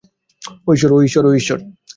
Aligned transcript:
ওহ, 0.67 0.75
ঈশ্বর! 1.33 1.59